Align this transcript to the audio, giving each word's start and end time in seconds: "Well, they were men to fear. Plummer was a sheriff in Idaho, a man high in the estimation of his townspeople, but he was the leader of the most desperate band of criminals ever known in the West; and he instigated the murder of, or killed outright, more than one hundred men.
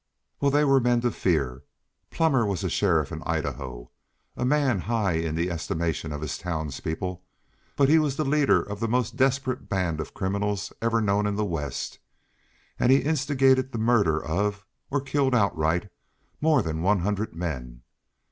"Well, 0.39 0.49
they 0.49 0.65
were 0.65 0.79
men 0.79 1.01
to 1.01 1.11
fear. 1.11 1.61
Plummer 2.09 2.43
was 2.43 2.63
a 2.63 2.71
sheriff 2.71 3.11
in 3.11 3.21
Idaho, 3.21 3.91
a 4.35 4.43
man 4.43 4.79
high 4.79 5.11
in 5.11 5.35
the 5.35 5.51
estimation 5.51 6.11
of 6.11 6.21
his 6.21 6.39
townspeople, 6.39 7.23
but 7.75 7.87
he 7.87 7.99
was 7.99 8.15
the 8.15 8.25
leader 8.25 8.63
of 8.63 8.79
the 8.79 8.87
most 8.87 9.15
desperate 9.15 9.69
band 9.69 9.99
of 9.99 10.15
criminals 10.15 10.73
ever 10.81 11.01
known 11.01 11.27
in 11.27 11.35
the 11.35 11.45
West; 11.45 11.99
and 12.79 12.91
he 12.91 12.97
instigated 13.03 13.71
the 13.71 13.77
murder 13.77 14.19
of, 14.19 14.65
or 14.89 15.01
killed 15.01 15.35
outright, 15.35 15.91
more 16.41 16.63
than 16.63 16.81
one 16.81 17.01
hundred 17.01 17.35
men. 17.35 17.83